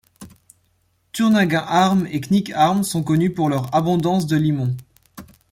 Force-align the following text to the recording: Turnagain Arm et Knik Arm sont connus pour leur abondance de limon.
Turnagain 1.11 1.63
Arm 1.67 2.07
et 2.07 2.21
Knik 2.21 2.49
Arm 2.55 2.81
sont 2.83 3.03
connus 3.03 3.35
pour 3.35 3.49
leur 3.49 3.71
abondance 3.75 4.25
de 4.25 4.35
limon. 4.35 4.75